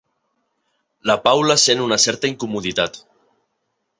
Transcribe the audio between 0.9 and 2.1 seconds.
La Paula sent una